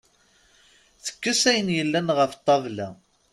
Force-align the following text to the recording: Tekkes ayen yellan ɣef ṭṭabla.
Tekkes 1.03 1.41
ayen 1.49 1.69
yellan 1.77 2.07
ɣef 2.17 2.31
ṭṭabla. 2.39 2.87